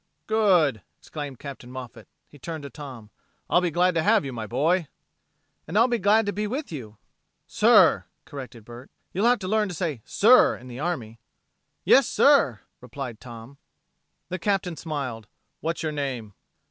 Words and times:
"Good!" 0.25 0.81
exclaimed 0.99 1.37
Captain 1.37 1.69
Moffat. 1.71 2.07
He 2.27 2.39
turned 2.39 2.63
to 2.63 2.71
Tom. 2.71 3.11
"I 3.47 3.57
'll 3.57 3.61
be 3.61 3.69
glad 3.69 3.93
to 3.93 4.01
have 4.01 4.25
you, 4.25 4.33
my 4.33 4.47
boy!" 4.47 4.87
"And 5.67 5.77
I'll 5.77 5.87
be 5.87 5.99
glad 5.99 6.25
to 6.25 6.33
be 6.33 6.47
with 6.47 6.71
you." 6.71 6.97
"Sir!" 7.45 8.05
corrected 8.25 8.65
Bert. 8.65 8.89
"You'll 9.13 9.27
have 9.27 9.37
to 9.37 9.47
learn 9.47 9.67
to 9.69 9.75
say 9.75 10.01
'sir' 10.03 10.57
in 10.57 10.69
the 10.69 10.79
army." 10.79 11.19
"Yes 11.83 12.07
sir!" 12.07 12.61
replied 12.79 13.19
Tom. 13.19 13.59
The 14.29 14.39
Captain 14.39 14.75
smiled: 14.75 15.27
"What's 15.59 15.83
your 15.83 15.91
name?" 15.91 16.33